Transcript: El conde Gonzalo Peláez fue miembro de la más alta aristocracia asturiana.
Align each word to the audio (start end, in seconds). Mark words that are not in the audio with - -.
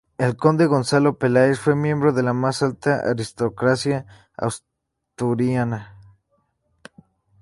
El 0.17 0.35
conde 0.35 0.65
Gonzalo 0.65 1.19
Peláez 1.19 1.59
fue 1.59 1.75
miembro 1.75 2.11
de 2.11 2.23
la 2.23 2.33
más 2.33 2.63
alta 2.63 3.01
aristocracia 3.07 4.07
asturiana. 4.35 5.95